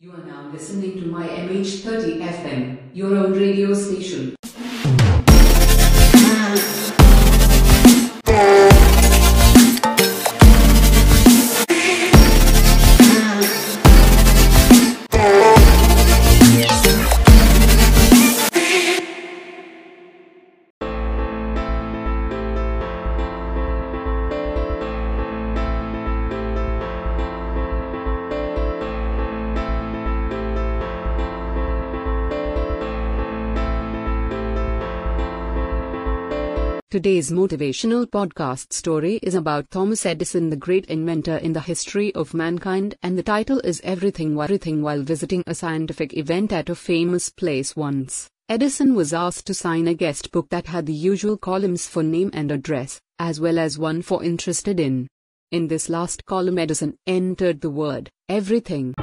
You 0.00 0.12
are 0.12 0.24
now 0.24 0.48
listening 0.52 1.00
to 1.00 1.06
my 1.06 1.26
MH30 1.26 2.20
FM, 2.20 2.78
your 2.94 3.16
own 3.16 3.32
radio 3.32 3.74
station. 3.74 4.36
Today's 36.90 37.30
motivational 37.30 38.06
podcast 38.06 38.72
story 38.72 39.16
is 39.22 39.34
about 39.34 39.70
Thomas 39.70 40.06
Edison, 40.06 40.48
the 40.48 40.56
great 40.56 40.86
inventor 40.86 41.36
in 41.36 41.52
the 41.52 41.60
history 41.60 42.14
of 42.14 42.32
mankind, 42.32 42.94
and 43.02 43.18
the 43.18 43.22
title 43.22 43.60
is 43.60 43.82
Everything 43.84 44.40
Everything 44.40 44.80
While 44.80 45.02
Visiting 45.02 45.44
a 45.46 45.54
Scientific 45.54 46.16
Event 46.16 46.50
at 46.50 46.70
a 46.70 46.74
Famous 46.74 47.28
Place 47.28 47.76
Once. 47.76 48.30
Edison 48.48 48.94
was 48.94 49.12
asked 49.12 49.46
to 49.48 49.52
sign 49.52 49.86
a 49.86 49.92
guest 49.92 50.32
book 50.32 50.48
that 50.48 50.68
had 50.68 50.86
the 50.86 50.94
usual 50.94 51.36
columns 51.36 51.86
for 51.86 52.02
name 52.02 52.30
and 52.32 52.50
address, 52.50 52.98
as 53.18 53.38
well 53.38 53.58
as 53.58 53.78
one 53.78 54.00
for 54.00 54.24
interested 54.24 54.80
in. 54.80 55.08
In 55.52 55.68
this 55.68 55.90
last 55.90 56.24
column, 56.24 56.56
Edison 56.56 56.96
entered 57.06 57.60
the 57.60 57.68
word 57.68 58.08
everything. 58.30 58.94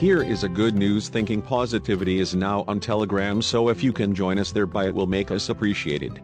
Here 0.00 0.22
is 0.22 0.44
a 0.44 0.48
good 0.48 0.74
news 0.74 1.10
thinking 1.10 1.42
positivity 1.42 2.20
is 2.20 2.34
now 2.34 2.64
on 2.66 2.80
Telegram 2.80 3.42
so 3.42 3.68
if 3.68 3.82
you 3.82 3.92
can 3.92 4.14
join 4.14 4.38
us 4.38 4.50
thereby 4.50 4.86
it 4.86 4.94
will 4.94 5.06
make 5.06 5.30
us 5.30 5.50
appreciated. 5.50 6.22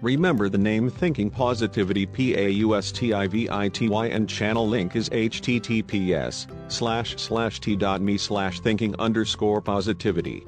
Remember 0.00 0.48
the 0.48 0.56
name 0.56 0.88
Thinking 0.88 1.28
Positivity 1.28 2.06
P-A-U-S-T-I-V-I-T-Y 2.06 4.06
and 4.06 4.28
channel 4.28 4.68
link 4.68 4.94
is 4.94 5.08
https 5.08 6.46
slash 6.70 7.16
slash 7.16 7.58
t.me 7.58 8.16
slash 8.16 8.60
thinking 8.60 8.94
underscore 9.00 9.60
positivity. 9.60 10.46